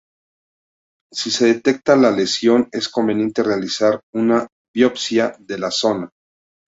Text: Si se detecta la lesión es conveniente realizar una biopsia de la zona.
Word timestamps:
Si 1.13 1.29
se 1.29 1.45
detecta 1.53 1.95
la 1.95 2.09
lesión 2.09 2.67
es 2.71 2.89
conveniente 2.89 3.43
realizar 3.43 4.01
una 4.15 4.47
biopsia 4.73 5.35
de 5.37 5.59
la 5.59 5.69
zona. 5.69 6.09